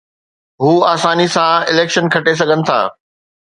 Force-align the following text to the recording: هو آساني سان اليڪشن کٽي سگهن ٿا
هو 0.63 0.71
آساني 0.93 1.27
سان 1.35 1.61
اليڪشن 1.75 2.11
کٽي 2.17 2.37
سگهن 2.43 2.69
ٿا 2.73 2.83